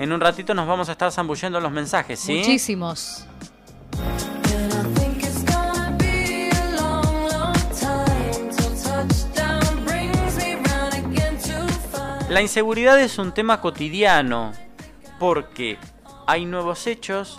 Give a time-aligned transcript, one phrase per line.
[0.00, 2.38] En un ratito nos vamos a estar zambullendo los mensajes, ¿sí?
[2.38, 3.26] Muchísimos.
[12.30, 14.52] La inseguridad es un tema cotidiano
[15.18, 15.76] porque
[16.26, 17.38] hay nuevos hechos,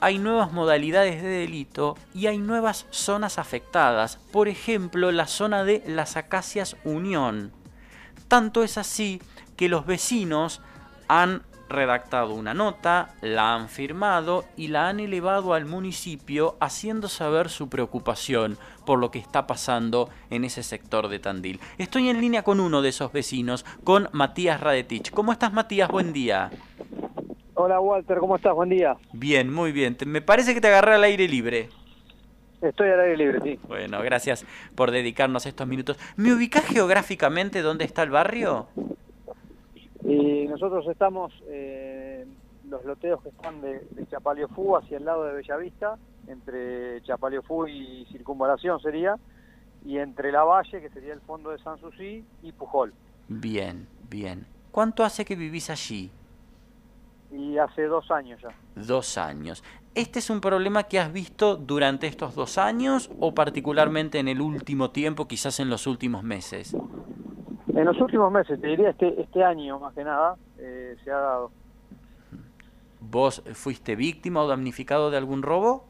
[0.00, 4.16] hay nuevas modalidades de delito y hay nuevas zonas afectadas.
[4.32, 7.52] Por ejemplo, la zona de las Acacias Unión.
[8.26, 9.20] Tanto es así
[9.56, 10.62] que los vecinos
[11.06, 17.48] han redactado una nota, la han firmado y la han elevado al municipio haciendo saber
[17.48, 21.60] su preocupación por lo que está pasando en ese sector de Tandil.
[21.78, 25.10] Estoy en línea con uno de esos vecinos, con Matías Radetich.
[25.10, 25.88] ¿Cómo estás Matías?
[25.88, 26.50] Buen día.
[27.54, 28.54] Hola Walter, ¿cómo estás?
[28.54, 28.96] Buen día.
[29.12, 29.96] Bien, muy bien.
[30.06, 31.68] Me parece que te agarré al aire libre.
[32.62, 33.58] Estoy al aire libre, sí.
[33.68, 35.98] Bueno, gracias por dedicarnos estos minutos.
[36.16, 38.68] ¿Me ubicás geográficamente dónde está el barrio?
[40.50, 42.34] Nosotros estamos en
[42.68, 48.04] los loteos que están de, de Chapaleofú hacia el lado de Bellavista, entre Chapaleofú y
[48.10, 49.16] Circunvalación sería,
[49.84, 52.92] y entre La Valle, que sería el fondo de Sanssouci, y Pujol.
[53.28, 54.44] Bien, bien.
[54.72, 56.10] ¿Cuánto hace que vivís allí?
[57.30, 58.50] Y hace dos años ya.
[58.74, 59.62] Dos años.
[59.94, 64.40] ¿Este es un problema que has visto durante estos dos años o particularmente en el
[64.40, 66.74] último tiempo, quizás en los últimos meses?
[67.72, 71.18] En los últimos meses, te diría este, este año más que nada, eh, se ha
[71.18, 71.50] dado.
[73.00, 75.84] ¿Vos fuiste víctima o damnificado de algún robo?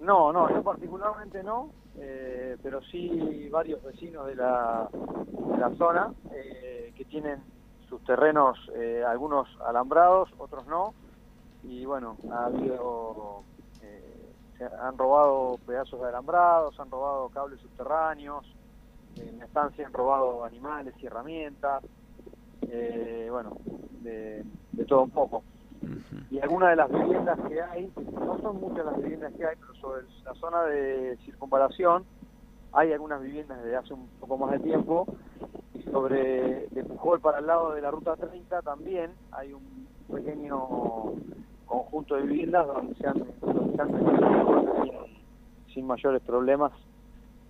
[0.00, 6.12] No, no, yo particularmente no, eh, pero sí varios vecinos de la, de la zona
[6.32, 7.42] eh, que tienen
[7.88, 10.94] sus terrenos, eh, algunos alambrados, otros no,
[11.64, 13.42] y bueno, ha habido,
[13.82, 18.44] eh, se han robado pedazos de alambrados, han robado cables subterráneos,
[19.16, 21.82] en la estancia han robado animales y herramientas,
[22.62, 23.56] eh, bueno,
[24.02, 25.42] de, de todo un poco.
[26.30, 29.74] Y algunas de las viviendas que hay, no son muchas las viviendas que hay, pero
[29.76, 32.04] sobre la zona de circunvalación
[32.72, 35.06] hay algunas viviendas desde hace un poco más de tiempo
[35.74, 40.58] y sobre de Pujol para el lado de la ruta 30 también hay un pequeño
[41.66, 46.72] conjunto de viviendas donde se han, donde se han metido sin, sin mayores problemas,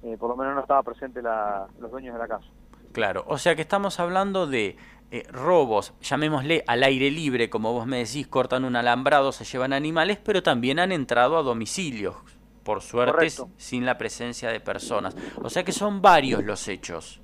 [0.02, 2.46] eh, por lo menos no estaba presente la, los dueños de la casa.
[2.92, 4.76] Claro, o sea que estamos hablando de
[5.10, 9.72] eh, robos, llamémosle al aire libre, como vos me decís, cortan un alambrado, se llevan
[9.72, 12.16] animales, pero también han entrado a domicilios,
[12.64, 13.48] por suerte Correcto.
[13.56, 15.16] sin la presencia de personas.
[15.42, 17.20] O sea que son varios los hechos.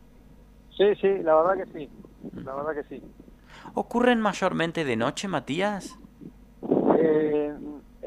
[0.76, 1.91] Sí, sí, la verdad que sí,
[2.44, 3.02] la verdad que sí.
[3.75, 5.98] ¿Ocurren mayormente de noche, Matías?
[6.98, 7.54] Eh,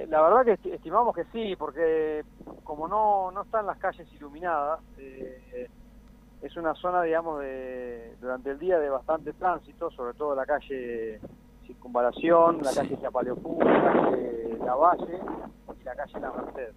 [0.07, 2.23] la verdad que esti- estimamos que sí, porque
[2.63, 5.69] como no, no están las calles iluminadas, eh,
[6.47, 11.19] es una zona, digamos, de, durante el día de bastante tránsito, sobre todo la calle
[11.65, 15.19] Circunvalación, la calle Chapaleopú, la calle La Valle
[15.79, 16.73] y la calle La Merced.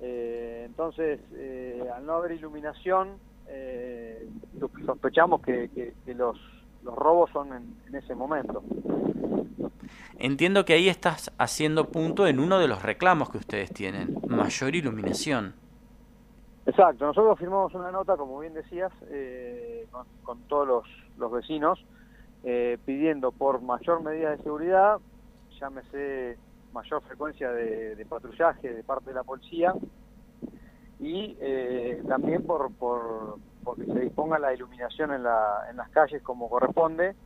[0.00, 4.28] Eh, entonces, eh, al no haber iluminación, eh,
[4.86, 6.38] sospechamos que, que- que los,
[6.84, 8.62] los robos son en- en ese momento.
[10.18, 14.74] Entiendo que ahí estás haciendo punto en uno de los reclamos que ustedes tienen, mayor
[14.74, 15.54] iluminación.
[16.68, 19.86] Exacto, nosotros firmamos una nota, como bien decías, eh,
[20.22, 20.84] con, todos los,
[21.16, 21.82] los vecinos,
[22.44, 24.98] eh, pidiendo por mayor medida de seguridad,
[25.58, 26.36] llámese
[26.74, 29.72] mayor frecuencia de, de patrullaje de parte de la policía,
[31.00, 36.22] y eh, también por, por, porque se disponga la iluminación en, la, en las calles
[36.22, 37.16] como corresponde,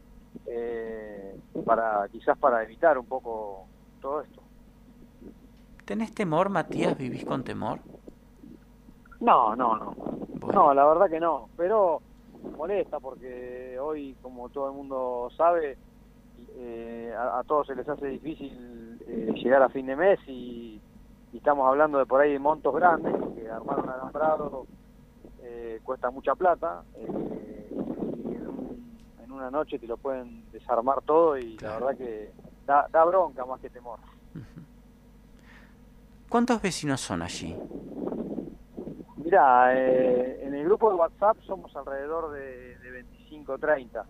[0.47, 1.37] eh,
[1.67, 3.67] para quizás para evitar un poco
[4.01, 4.41] todo esto.
[5.85, 6.97] ¿Tenés temor, Matías?
[6.97, 7.81] ¿Vivís con temor?
[9.23, 9.95] No, no, no.
[10.41, 10.53] Bueno.
[10.69, 12.03] No, la verdad que no, pero
[12.57, 15.79] molesta porque hoy, como todo el mundo sabe,
[16.57, 20.81] eh, a, a todos se les hace difícil eh, llegar a fin de mes y,
[21.33, 24.67] y estamos hablando de por ahí de montos grandes, porque armar un alambrado
[25.41, 31.39] eh, cuesta mucha plata y en, un- en una noche te lo pueden desarmar todo
[31.39, 31.81] y Claro.
[31.81, 32.33] la verdad que
[32.67, 34.01] da, da bronca más que temor.
[36.29, 37.57] ¿Cuántos vecinos son allí?
[39.33, 44.05] Mira, eh, en el grupo de WhatsApp somos alrededor de, de 25, 30.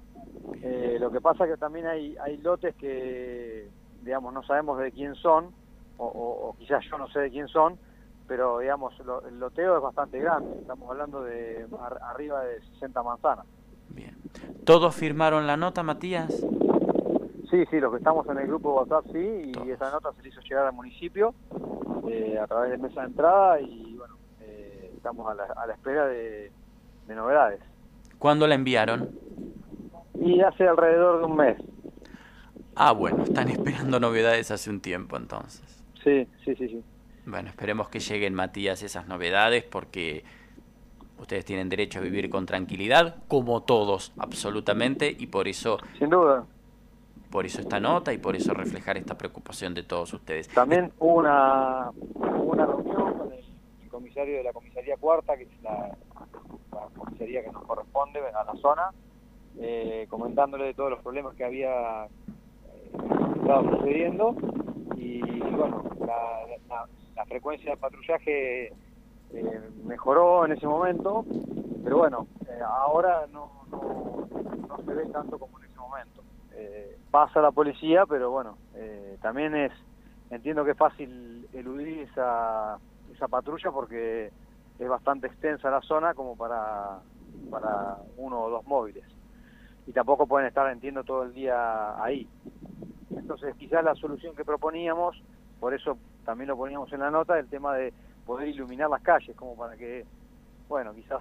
[0.61, 3.69] Eh, lo que pasa que también hay, hay lotes que,
[4.03, 5.55] digamos, no sabemos de quién son,
[5.99, 7.79] o, o- o quizás yo no sé de quién son,
[8.27, 10.59] pero, digamos, lo- el loteo es bastante grande.
[10.61, 13.47] Estamos hablando de ar- arriba de 60 manzanas.
[13.91, 14.17] Bien.
[14.65, 16.33] ¿Todos firmaron la nota, Matías?
[17.49, 19.69] Sí, sí, los que estamos en el grupo de WhatsApp sí, y Todos.
[19.69, 21.33] esa nota se le hizo llegar al municipio
[22.09, 23.92] eh, a través de mesa de entrada y,
[25.03, 26.53] estamos a la, a la espera de,
[27.09, 27.61] de novedades.
[28.21, 29.11] ¿Cuándo la enviaron?
[30.15, 31.57] Y hace alrededor de un mes.
[32.77, 35.83] Ah, bueno, están esperando novedades hace un tiempo entonces.
[36.05, 36.85] Sí, sí, sí, sí.
[37.27, 40.25] Bueno, esperemos que lleguen, Matías, esas novedades porque
[41.19, 45.79] ustedes tienen derecho a vivir con tranquilidad, como todos, absolutamente, y por eso...
[45.99, 46.45] Sin duda.
[47.29, 50.49] Por eso esta nota y por eso reflejar esta preocupación de todos ustedes.
[50.49, 52.67] También hubo una, una
[54.13, 55.97] comisario de la comisaría cuarta, que es la,
[56.95, 58.91] comisaría que nos corresponde a la zona,
[59.59, 62.93] eh, comentándole de todos los problemas que había eh,
[63.41, 64.37] estado sucediendo
[64.97, 71.25] y, bueno, la, frecuencia de patrullaje eh, mejoró en ese momento,
[71.83, 72.27] pero bueno,
[72.67, 74.29] ahora no, no,
[74.69, 76.23] no, se ve tanto como en ese momento.
[77.11, 78.59] pasa la policía, pero bueno,
[79.23, 79.73] también es,
[80.31, 82.79] entiendo que es fácil eludir esa,
[83.13, 84.31] esa patrulla porque
[84.79, 87.01] es bastante extensa la zona como para,
[87.51, 89.05] para uno o dos móviles
[89.87, 92.29] y tampoco pueden estar, entiendo, todo el día ahí.
[93.17, 95.21] Entonces, quizás la solución que proponíamos,
[95.61, 97.93] por eso también lo poníamos en la nota, el tema de
[98.25, 100.05] poder iluminar las calles, como para que,
[100.69, 101.21] bueno, quizás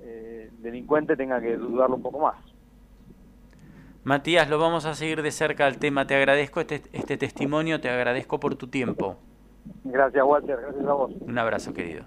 [0.00, 2.36] eh, el delincuente tenga que dudarlo un poco más.
[4.04, 6.06] Matías, lo vamos a seguir de cerca al tema.
[6.06, 9.18] Te agradezco este, este testimonio, te agradezco por tu tiempo.
[9.84, 10.58] Gracias, Walter.
[10.60, 11.12] Gracias a vos.
[11.20, 12.04] Un abrazo, querido.